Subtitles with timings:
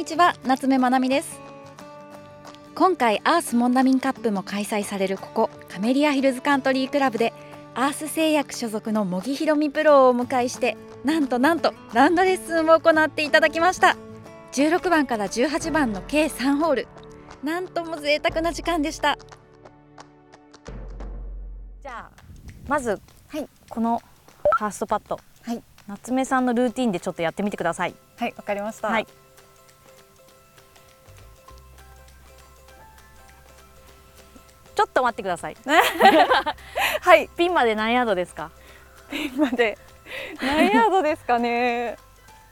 [0.00, 1.38] にちは夏目まなみです。
[2.74, 7.34] 今回アースモンダミンカップも開催されるここカメリアヒルズカントリークラブで
[7.74, 13.94] アース製薬所属の茂木ひろみプロをお迎えしてなんとなんとラウンドレッスンを行っていただきました。
[14.52, 16.88] 16番から18番の計3ホール。
[17.44, 19.18] なんとも贅沢な時間でした。
[21.82, 22.10] じゃあ
[22.66, 22.98] まず、
[23.28, 23.46] はい。
[23.68, 24.00] この
[24.56, 25.62] ファーストパット、はい。
[25.86, 27.94] 夏目さんのルーティンでちょっとやってみてください。
[28.16, 28.88] はいわかりました。
[28.88, 29.06] はい。
[34.80, 35.56] ちょっと待ってください。
[37.02, 38.50] はいピンまで何ヤードですか？
[39.10, 39.76] ピンまで
[40.40, 41.96] 何ヤードですかねっ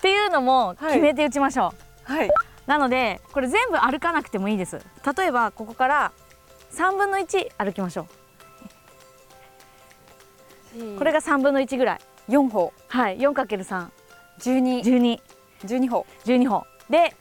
[0.00, 1.74] ていうのもはい決めて打ちましょ
[2.08, 2.12] う。
[2.12, 2.30] はい
[2.66, 4.80] なのでこれ全部歩かなくてもいいです。
[5.16, 6.12] 例えばここから
[6.72, 8.06] 3分の1歩きましょ
[10.76, 10.98] う。
[10.98, 12.00] これが3分の1ぐらい。
[12.28, 13.18] 4歩はい。
[13.18, 13.88] 4×3、
[14.38, 15.20] 12 12、
[15.64, 17.16] 12歩12歩で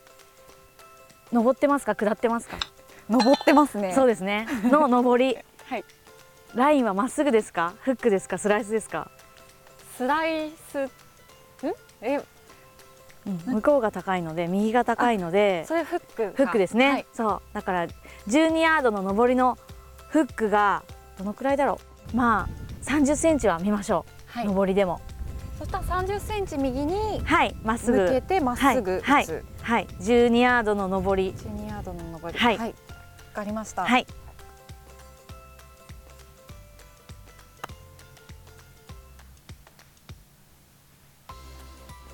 [1.33, 1.95] 登ってますか？
[1.95, 2.57] 下ってますか？
[3.11, 3.93] 登ってますね。
[3.93, 4.47] そうですね。
[4.63, 5.37] の上り。
[5.65, 5.85] はい。
[6.55, 7.73] ラインはまっすぐですか？
[7.81, 8.37] フックですか？
[8.37, 9.11] スライスですか？
[9.97, 10.79] スライス。
[10.85, 10.89] ん？
[12.01, 12.21] え？
[13.45, 17.05] 向こうが高いので右が高いのでそれフックフックですね、はい。
[17.13, 17.41] そう。
[17.53, 17.87] だから
[18.27, 19.59] 12ヤードの上りの
[20.09, 20.83] フックが
[21.19, 21.79] どのくらいだろ
[22.13, 22.17] う？
[22.17, 24.47] まあ30センチは見ましょう、はい。
[24.47, 24.99] 上りでも。
[25.59, 27.99] そしたら30センチ右にはいまっすぐ。
[27.99, 29.27] 向けてまっすぐ打つ、はい
[29.61, 29.87] はい。
[29.99, 31.33] 12ヤードの上り。
[31.33, 32.39] 12ヤードの上り。
[32.39, 32.57] はい。
[32.57, 32.73] わ
[33.31, 33.85] かりました。
[33.85, 34.05] はい。
[34.05, 34.09] ち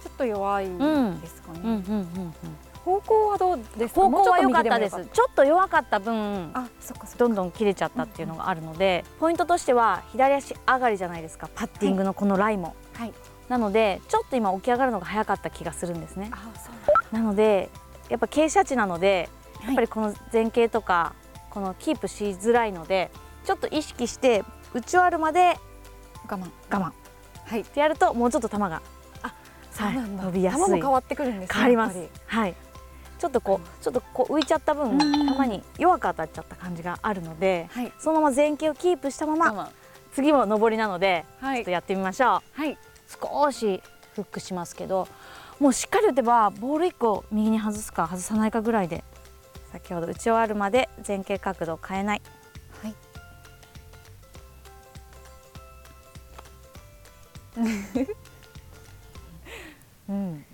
[0.07, 1.69] ょっと弱いですかね、うん。
[1.69, 2.33] うんうんうん
[2.87, 4.01] 方向はどうですか？
[4.01, 4.95] 方向は良かったです。
[5.11, 11.49] ちょっと弱かった分あそっかどんどん切れちゃったっていうのがあるので、ポイントとしては左足上がりじゃないですか？
[11.53, 13.13] パッティングのこのライも、はい。
[13.49, 16.29] なのでちょっと今起き上がるのが早かった気がするんですね。
[16.31, 16.71] あそ
[17.11, 17.69] うなので
[18.07, 21.13] やっぱ傾斜地なのではいやっぱりこの前傾とか
[21.49, 23.11] このキープしづらいので
[23.45, 25.57] ちょっと意識して打ち終わるまで
[26.29, 26.89] 我慢我慢。
[26.89, 26.93] っ
[27.45, 27.63] はい。
[27.63, 29.33] てやるともうちょっと球があはい
[29.71, 30.23] そうなんだ。
[30.23, 30.65] 伸びやすい。
[30.65, 31.97] 球も変わってくるんですね変わります。
[32.27, 32.55] はい。
[33.19, 34.99] ちょっとこうちょっとこう浮いちゃった分うん。
[34.99, 37.91] 球に弱く当たっちゃった感じがあるのではい。
[37.99, 39.71] そのまま前傾をキープしたまま
[40.13, 41.57] 次も上りなのではい。
[41.57, 42.61] ちょっとやってみましょう。
[42.61, 42.77] はい。
[43.21, 43.81] 少し
[44.15, 45.07] フックしますけど
[45.59, 49.03] もうしっかり打てばボール1個右に外すか外さないかぐらいで
[49.77, 52.21] 先ほど打ち終わるまで前傾角度を変えない。
[52.81, 52.95] はい。
[60.09, 60.45] うん。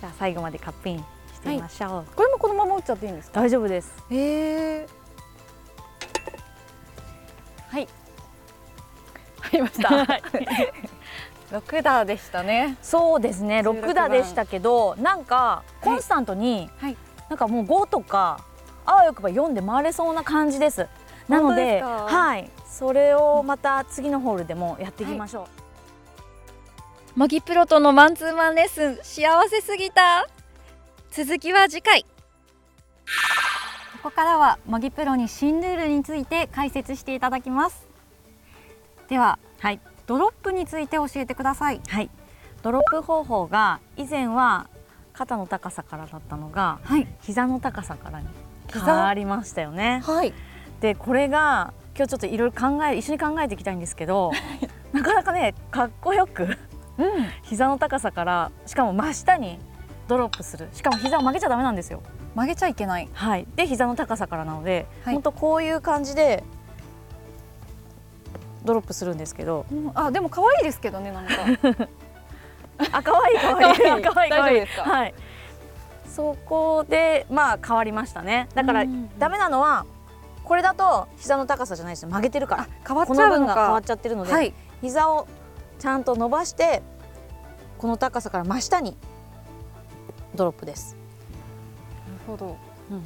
[0.00, 1.04] じゃあ最後までカップインし
[1.42, 3.40] てみましょう、これもこのまま打っちゃっていいんですか？
[3.42, 3.92] 大丈夫です。
[4.10, 4.86] へえ
[7.68, 7.88] はい。
[9.42, 9.90] 入りました。
[11.52, 12.78] 六打でしたね。
[12.80, 13.58] そうですね。
[13.60, 16.96] 16 6打でしたけどなんかコンスタントに、はい
[17.30, 18.44] なんかもう5とか
[18.84, 20.86] あわよくば4で回れそうな感じです。
[21.28, 22.50] なのではい。
[22.66, 25.48] それをまた次のホールでもやっていきましょ
[27.16, 30.28] う、模擬プロとのマンツーマンレッスン幸せすぎた？
[31.10, 32.02] 続きは次回。
[32.02, 32.08] こ
[34.04, 37.86] こからは模擬プロに新ルールについて解説していただきます。
[39.08, 39.80] でははい。
[40.06, 41.80] ドロップについて教えてください。
[41.86, 42.10] はい、
[42.62, 44.68] ドロップ方法が以前は
[45.12, 47.06] 肩の高さからだったのがはい。
[47.22, 48.26] 膝の高さからに
[48.72, 50.00] 変膝わりましたよね。
[50.04, 50.32] はい。
[50.80, 54.32] でこれが今日ちょっといろいろ考え一緒に考えていきたいんですけど
[54.92, 56.56] なかなかねかっこよくうん。
[57.42, 59.58] 膝の高さからしかも真下に
[60.08, 60.68] ドロップする。
[60.72, 62.02] しかも膝を曲げちゃダメなんですよ。
[62.34, 63.08] 曲げちゃいけない。
[63.12, 65.14] はい、で膝の高さからなので、はい。
[65.14, 66.44] 本当こういう感じで
[68.64, 69.66] ドロップするんですけど。
[69.70, 69.90] うん。
[69.94, 71.32] あでも可愛いですけどねなんか
[72.92, 73.76] あ可愛い可愛い。
[73.82, 74.02] 可愛い可愛い。
[74.02, 74.82] 可愛い大丈夫ですか？
[74.82, 75.14] はい。
[76.06, 78.48] そこでまあ変わりましたね。
[78.54, 79.10] だからうん。
[79.18, 79.86] ダメなのは
[80.44, 82.08] これだと膝の高さじゃないですよ。
[82.08, 82.62] 曲げてるから。
[82.64, 84.52] あ変わっこちゃうのが変わっかちゃってるので、はい。
[84.80, 85.28] 膝を
[85.78, 86.82] ちゃんと伸ばして
[87.78, 88.96] この高さから真下に
[90.34, 90.96] ドロップです、
[92.06, 92.56] なるほど。
[92.90, 93.04] うんうん、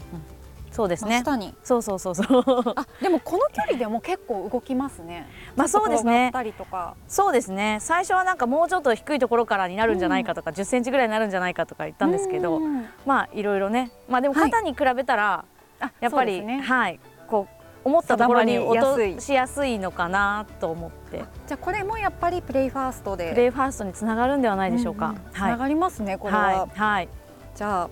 [0.75, 1.19] そうですね。
[1.19, 1.55] 真下に。
[1.63, 2.45] そうそうそうそう。
[2.75, 5.29] あでもこの距離でも結構動きますね。
[5.55, 6.11] まあそうですね。
[6.11, 6.97] 転がったりとか。
[7.07, 7.79] そうですね。
[7.81, 13.93] 最初はなんかもうちょっと低いところからになるんじゃないかとか、1 0センチぐらいになるんじゃないかとか言ったんですけど、うんまあいろいろね。
[14.09, 14.51] まあでもはい。
[14.51, 15.45] 肩に比べたら、
[15.79, 16.61] あやっぱり、ね。
[16.61, 16.99] はい
[17.29, 21.23] こう思ったところに落としやすいのかなと思って。
[21.47, 23.31] じゃあこれもやっぱりプレイファーストで。
[23.31, 25.11] プレイファーストにつながるんではないでしょうか。
[25.11, 25.21] んん。
[25.33, 25.51] つはい。
[25.53, 27.09] ながりますねこれは、はい、はい、
[27.55, 27.91] じゃあ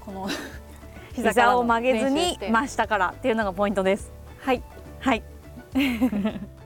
[0.00, 0.28] この
[1.14, 4.12] 膝を曲げずに真下からっていうのがポイントです。
[4.40, 4.62] はい
[5.00, 5.22] はい。